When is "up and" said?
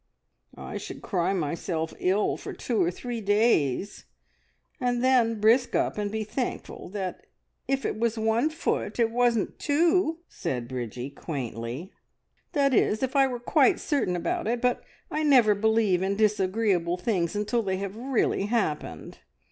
5.75-6.11